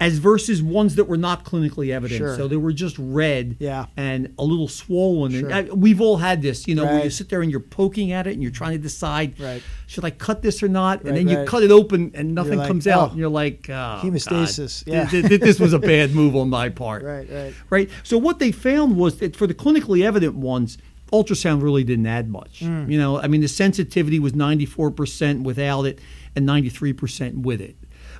[0.00, 2.36] As versus ones that were not clinically evident, Sure.
[2.36, 3.86] so they were just red Yeah.
[3.96, 5.30] and a little swollen.
[5.30, 5.48] Sure.
[5.48, 8.10] And I, we've all had this, you know, where you sit there and you're poking
[8.10, 9.62] at it and you're trying to decide, Right.
[9.86, 11.02] should I cut this or not?
[11.02, 11.46] And Right, then you right.
[11.46, 14.92] cut it open and nothing like, comes out, oh, and you're like, oh, hemostasis, God.
[14.92, 15.04] yeah.
[15.08, 17.02] Th- th- this was a bad move on my part.
[17.12, 17.54] Right, right.
[17.70, 17.90] Right.
[18.02, 20.78] So what they found was that for the clinically evident ones,
[21.12, 22.60] ultrasound really didn't add much.
[22.60, 22.90] Hmm.
[22.90, 26.00] You know, I mean, the sensitivity was 94% without it
[26.34, 27.76] and 93% with it.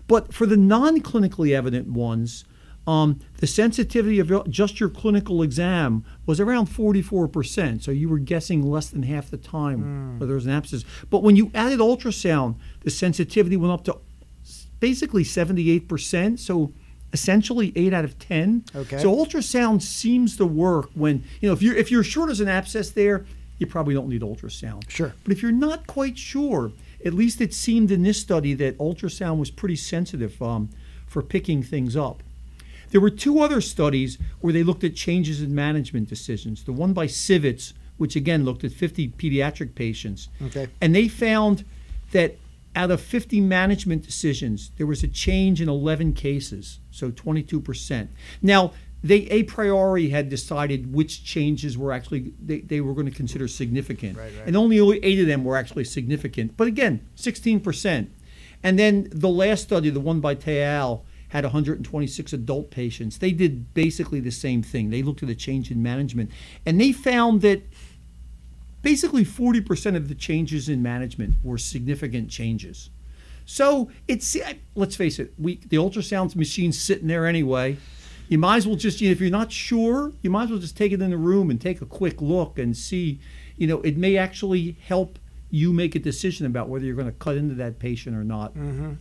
[0.07, 2.44] But for the non-clinically evident ones,
[2.87, 7.83] um, the sensitivity of just your clinical exam was around 44%.
[7.83, 10.12] So you were guessing less than half the time Hmm.
[10.18, 10.85] whether there was an abscess.
[11.09, 13.98] But when you added ultrasound, the sensitivity went up to
[14.81, 16.40] basically 78%.
[16.40, 16.72] So
[17.12, 18.64] essentially 8 out of 10.
[18.75, 18.98] Okay.
[18.98, 22.48] So ultrasound seems to work when, you know, if you're, if you're sure there's an
[22.48, 23.27] abscess there,
[23.59, 24.88] you probably don't need ultrasound.
[24.88, 25.14] Sure.
[25.22, 26.72] But if you're not quite sure,
[27.05, 30.70] at least it seemed in this study that ultrasound was pretty sensitive um,
[31.07, 32.22] for picking things up.
[32.90, 36.64] There were two other studies where they looked at changes in management decisions.
[36.64, 40.29] The one by Sivitz, which again looked at 50 pediatric patients.
[40.42, 40.68] Okay.
[40.81, 41.64] And they found
[42.12, 42.37] that
[42.74, 48.08] out of 50 management decisions, there was a change in 11 cases, so 22%.
[48.40, 48.72] Now,
[49.04, 53.48] they a priori had decided which changes were actually they, they were going to consider
[53.48, 54.16] significant.
[54.16, 54.46] Right, right.
[54.46, 56.56] And only eight of them were actually significant.
[56.56, 58.08] But again, 16%.
[58.62, 63.18] And then the last study, the one by Tayal, had 126 adult patients.
[63.18, 64.90] They did basically the same thing.
[64.90, 66.30] They looked at a change in management.
[66.64, 67.62] And they found that
[68.82, 72.90] basically 40% of the changes in management were significant changes.
[73.44, 74.36] So it's
[74.74, 77.76] let's face it, we the ultrasound machine's sitting there anyway.
[78.28, 80.58] You might as well just you know, if you're not sure, you might as well
[80.58, 83.20] just take it in the room and take a quick look and see.
[83.56, 85.18] You know, it may actually help
[85.50, 88.54] you make a decision about whether you're going to cut into that patient or not.
[88.54, 88.94] Mm-hmm.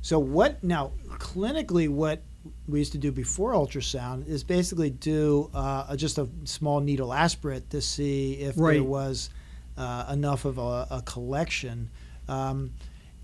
[0.00, 2.22] So what now clinically what
[2.68, 7.12] we used to do before ultrasound is basically do uh, a- just a small needle
[7.12, 9.30] aspirate to see if there was
[9.76, 11.90] uh, enough of a, a collection.
[12.28, 12.72] Um,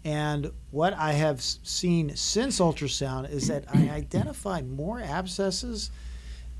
[0.04, 5.90] and what I have seen since ultrasound is that I identify more abscesses,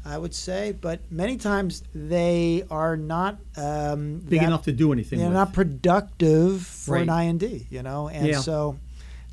[0.05, 4.93] I would say, but many times they are not um, Big that- enough to do
[4.93, 5.35] anything they're with.
[5.37, 7.09] not productive for Right.
[7.09, 8.41] an IND, you know, and Yeah.
[8.41, 8.79] so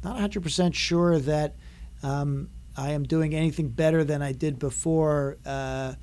[0.03, 1.55] not 100% sure that
[2.03, 5.37] um, I am doing anything better than I did before.
[5.45, 5.95] Uh,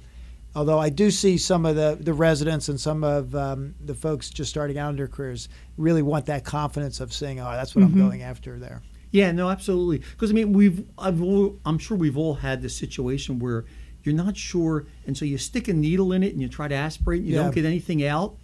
[0.56, 4.30] although I do see some of the, the residents and some of um, the folks
[4.30, 7.84] just starting out in their careers really want that confidence of saying, "Oh, that's what
[7.84, 8.00] Mm-hmm.
[8.00, 8.82] I'm going after there."
[9.12, 9.98] Yeah, no, absolutely.
[9.98, 13.64] Because I mean, we've I've al- I'm sure we've all had this situation where
[14.02, 16.74] you're not sure, and so you stick a needle in it and you try to
[16.74, 17.44] aspirate, and you Yeah.
[17.44, 18.36] don't get anything out,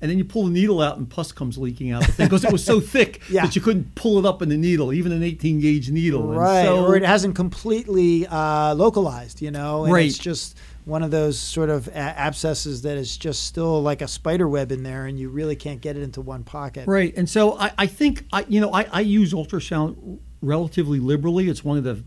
[0.00, 2.64] and then you pull the needle out and pus comes leaking out because it was
[2.64, 3.44] so thick Yeah.
[3.44, 6.26] that you couldn't pull it up in the needle, even an 18 gauge needle.
[6.32, 10.06] Right, so- or it hasn't completely uh, localized, you know, and Right.
[10.06, 14.48] it's just one of those sort of abscesses that is just still like a spider
[14.48, 16.86] web in there, and you really can't get it into one pocket.
[16.88, 21.48] Right, and so I, I think I, you know, I, I use ultrasound relatively liberally.
[21.48, 22.02] It's one of the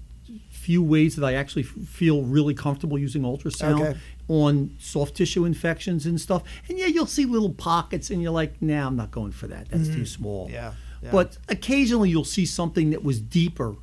[0.49, 3.99] few ways that I actually f- feel really comfortable using ultrasound Okay.
[4.27, 6.43] On soft tissue infections and stuff.
[6.69, 9.69] And yeah, you'll see little pockets, and you're like, "Nah, I'm not going for that.
[9.69, 10.53] That's too small." Mm-hmm.
[10.55, 11.11] Yeah, yeah.
[11.11, 13.75] But occasionally, you'll see something that was deeper.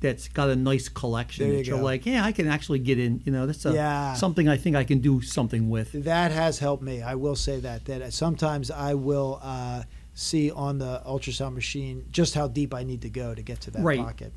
[0.00, 1.84] That's got a nice collection There that you you're go.
[1.84, 3.22] like, yeah, I can actually get in.
[3.24, 4.14] You know, that's a, Yeah.
[4.14, 5.92] something I think I can do something with.
[5.92, 7.02] That has helped me.
[7.02, 7.84] I will say that.
[7.84, 13.02] That sometimes I will uh, see on the ultrasound machine just how deep I need
[13.02, 14.00] to go to get to that Right.
[14.00, 14.32] pocket.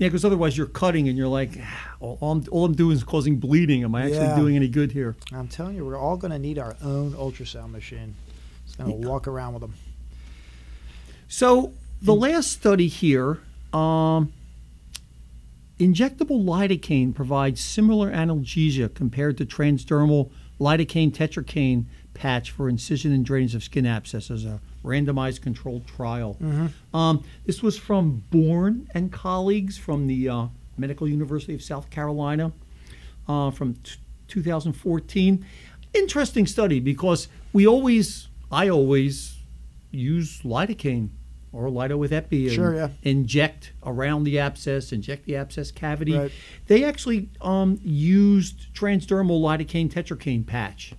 [0.00, 2.96] Yeah, because otherwise you're cutting and you're like, "Ah, all, all I'm, all I'm doing
[2.96, 3.84] is causing bleeding.
[3.84, 4.36] Am I actually Yeah.
[4.36, 5.14] doing any good here?
[5.30, 8.14] I'm telling you, we're all going to need our own ultrasound machine.
[8.64, 9.74] Just going to walk around with them.
[11.28, 13.40] So the last study here,
[13.74, 14.32] um,
[15.78, 21.84] injectable lidocaine provides similar analgesia compared to transdermal lidocaine tetracaine
[22.14, 26.36] patch for incision and drainage of skin abscesses, a randomized controlled trial.
[26.94, 32.52] Um, this was from Bourne and colleagues from the uh, Medical University of South Carolina
[33.28, 33.96] uh, from t-
[34.28, 35.44] 2014.
[35.92, 39.36] Interesting study because we always, I always
[39.90, 41.10] use lidocaine
[41.52, 42.88] or lido with epi and Sure, yeah.
[43.02, 46.16] inject around the abscess, inject the abscess cavity.
[46.16, 46.32] Right.
[46.68, 50.94] They actually um, used transdermal lidocaine tetracaine patch.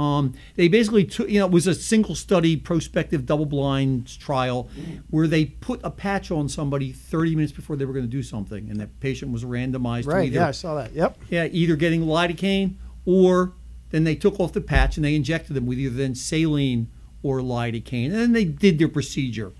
[0.00, 4.70] Um, they basically took, you know, it was a single study, prospective, double blind trial
[5.10, 8.22] where they put a patch on somebody 30 minutes before they were going to do
[8.22, 10.26] something, and that patient was randomized to Right.
[10.28, 10.94] either Yeah, I saw that.
[10.94, 11.18] Yep.
[11.28, 13.52] yeah, either getting lidocaine or
[13.90, 16.88] then they took off the patch and they injected them with either then saline
[17.22, 19.52] or lidocaine, and then they did their procedure.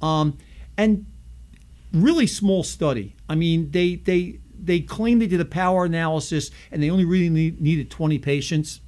[0.00, 0.38] Um,
[0.76, 1.06] and
[1.92, 3.16] really small study.
[3.28, 7.30] I mean, they they they claimed they did a power analysis and they only really
[7.30, 8.80] need, needed 20 patients.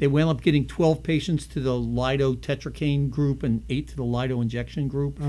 [0.00, 4.02] They wound up getting 12 patients to the lido tetracaine group and eight to the
[4.02, 5.20] lido injection group.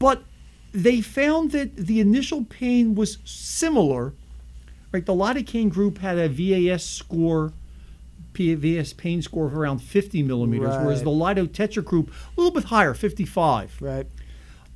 [0.00, 0.24] But
[0.72, 4.12] they found that the initial pain was similar.
[4.92, 7.52] Right, the lidocaine group had a VAS score,
[8.34, 12.64] VAS pain score of around 50 millimeters, whereas the lido tetra group a little bit
[12.64, 13.80] higher, 55.
[13.80, 14.06] Right.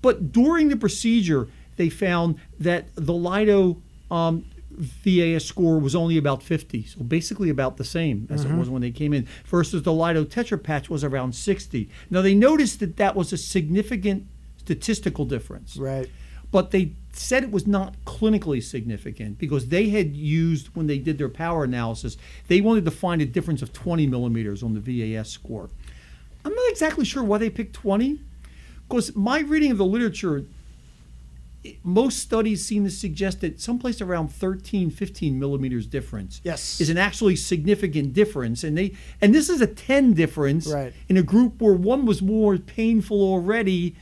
[0.02, 3.80] But during the procedure, they found that the Lido
[4.10, 4.44] um,
[4.76, 8.58] VAS score was only about 50, so basically about the same as it mm-hmm.
[8.58, 11.88] was when they came in, versus the Lido Tetra patch was around 60.
[12.10, 14.26] Now, they noticed that that was a significant
[14.58, 16.08] statistical difference, Right.
[16.50, 21.18] but they said it was not clinically significant because they had used, when they did
[21.18, 22.16] their power analysis,
[22.48, 25.70] they wanted to find a difference of 20 millimeters on the VAS score.
[26.44, 28.20] I'm not exactly sure why they picked 20
[28.88, 30.46] because my reading of the literature it-
[31.82, 36.80] most studies seem to suggest that someplace around 13 15 millimeters difference Yes.
[36.80, 40.92] is an actually significant difference and they and this is a 10 difference Right.
[41.08, 43.94] in a group where one was more painful already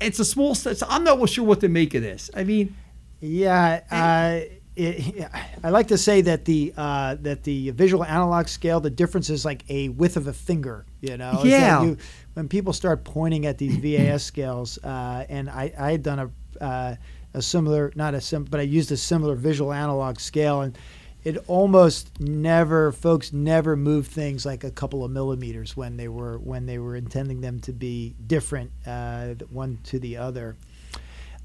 [0.00, 2.74] it's a small so i'm not sure what to make of this i mean
[3.22, 5.28] Yeah, uh, it,
[5.62, 9.44] I like to say that the uh, that the visual analog scale, the difference is
[9.44, 10.86] like a width of a finger.
[11.02, 11.82] You know, Yeah.
[11.84, 11.96] you-
[12.32, 16.30] when people start pointing at these VAS scales, uh, and I, I had done a
[16.60, 16.96] uh,
[17.34, 20.76] a similar, not a sim, but I used a similar visual analog scale, and
[21.22, 26.38] it almost never, folks never moved things like a couple of millimeters when they were
[26.38, 30.56] when they were intending them to be different, uh, one to the other.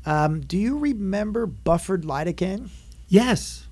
[0.05, 2.69] Um, do you remember buffered lidocaine?
[3.07, 3.67] yes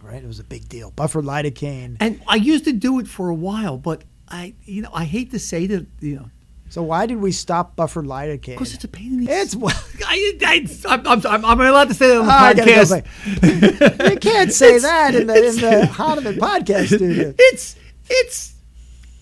[0.00, 0.90] Right, it was a big deal.
[0.92, 1.96] Buffered lidocaine.
[2.00, 5.30] and i used to do it for a while but i you know i hate
[5.32, 6.30] to say that you know
[6.70, 8.46] So why did we stop buffered lidocaine?
[8.54, 9.56] because it's a pain in the It's
[10.06, 14.18] I, I, I'm, I'm, I'm, allowed to say that on the Oh, I go you
[14.18, 17.34] can't say It's- that in the in the Hahnemann podcast studio.
[17.38, 17.76] it's
[18.10, 18.54] it's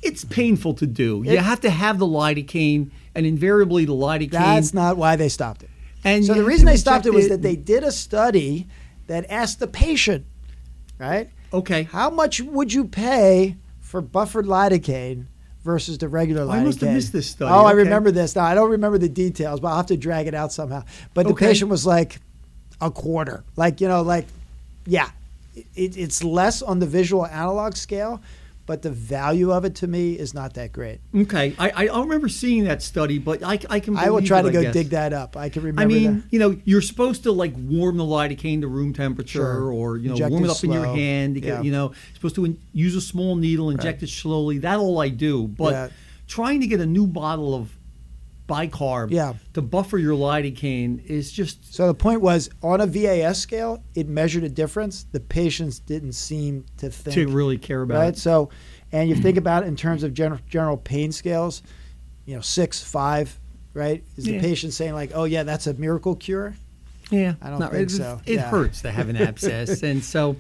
[0.03, 1.23] it's painful to do.
[1.25, 4.31] you have to have the lidocaine, and invariably the lidocaine.
[4.31, 5.71] That's not why they stopped it.
[6.05, 8.67] and So the reason they stopped it was that they did a study
[9.09, 10.27] that asked the patient,
[10.99, 11.85] right, okay.
[11.85, 15.27] how much would you pay for buffered lidocaine
[15.67, 16.61] versus the regular lidocaine?
[16.61, 17.53] I must have missed this study.
[17.53, 18.35] Oh, I remember this.
[18.35, 20.85] Now I don't remember the details, but I'll have to drag it out somehow.
[21.13, 21.47] But the Okay.
[21.49, 22.21] patient was like,
[22.81, 23.43] a quarter.
[23.57, 24.27] Like you know, like
[24.87, 25.11] yeah,
[25.75, 28.21] it, it's less on the visual analog scale,
[28.67, 31.01] but the value of it to me is not that great.
[31.15, 33.97] Okay, I, I don't remember seeing that study, but I, I can.
[33.97, 34.73] I will try it, to go guess.
[34.75, 35.37] dig that up.
[35.37, 35.83] I can remember.
[35.83, 36.25] I mean, that.
[36.33, 39.73] you know, you're supposed to like warm the lidocaine to room temperature, Sure.
[39.73, 41.35] or you know, Inject warm it it up in your hand.
[41.37, 41.63] To get, Yeah.
[41.63, 44.09] You know, supposed to in, use a small needle, inject Right.
[44.09, 44.59] it slowly.
[44.59, 45.89] That all I do, but Yeah.
[46.27, 47.76] trying to get a new bottle of
[48.49, 49.35] bicarb Yeah.
[49.55, 54.09] to buffer your lidocaine is just So the point was, on a VAS scale, it
[54.09, 55.05] measured a difference.
[55.13, 57.99] The patients didn't seem to think to really care about.
[57.99, 58.09] right?
[58.11, 58.19] it.
[58.19, 58.51] So,
[58.93, 61.63] and you think about it in terms of general, general pain scales,
[62.25, 63.39] you know, six, five,
[63.75, 64.05] right?
[64.17, 66.55] Is the patient saying like, "Oh yeah, that's a miracle cure"?
[67.11, 68.21] Yeah, I don't think it, so.
[68.27, 68.49] It Yeah.
[68.51, 70.37] hurts to have an abscess, and so,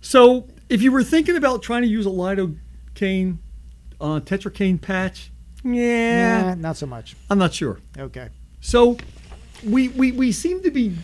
[0.00, 3.38] so if you were thinking about trying to use a lidocaine,
[4.00, 5.30] uh, tetracaine patch,
[5.64, 7.16] yeah, Nah, not so much.
[7.30, 7.78] I'm not sure.
[7.98, 8.28] Okay.
[8.60, 8.96] So,
[9.66, 10.94] we we, we seem to be.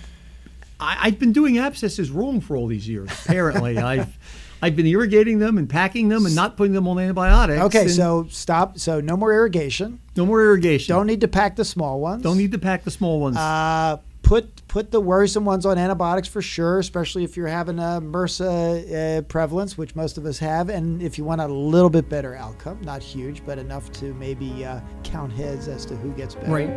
[0.78, 3.10] I, I've been doing abscesses wrong for all these years.
[3.24, 4.16] Apparently, I've
[4.62, 7.62] I've been irrigating them and packing them and not putting them on antibiotics.
[7.64, 8.78] Okay, and so stop.
[8.78, 10.00] So no more irrigation.
[10.16, 10.94] no more irrigation.
[10.94, 12.22] Don't need to pack the small ones.
[12.22, 13.36] don't need to pack the small ones.
[13.36, 13.98] Uh,
[14.30, 19.18] put put the worrisome ones on antibiotics for sure, especially if you're having a MRSA
[19.18, 22.36] uh, prevalence, which most of us have, and if you want a little bit better
[22.36, 26.52] outcome, not huge, but enough to maybe uh, count heads as to who gets better.
[26.52, 26.70] right.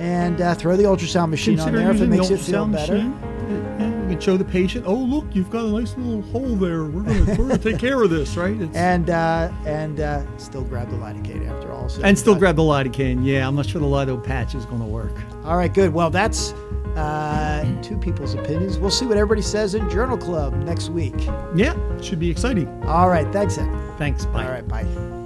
[0.00, 3.97] And uh, throw the ultrasound machine on there if it makes you feel better.
[4.18, 4.34] Machine.
[4.34, 4.84] Yeah, we can show the patient.
[4.86, 6.84] Oh, look, you've got a nice little hole there.
[6.84, 8.54] We're gonna, we're gonna take care of this, right?
[8.54, 11.88] It's- And uh, and uh, still grab the lidocaine after all.
[11.88, 13.24] So and still grab the lidocaine.
[13.24, 15.12] Yeah, I'm not sure the lido patch is going to work.
[15.44, 15.92] All right, good.
[15.92, 16.52] Well, that's
[16.96, 18.78] uh, two people's opinions.
[18.78, 21.14] We'll see what everybody says in Journal Club next week.
[21.54, 22.68] Yeah, should be exciting.
[22.84, 23.70] All right, thanks, Ed.
[23.98, 24.26] Thanks.
[24.26, 24.44] Bye.
[24.44, 25.17] All right, bye.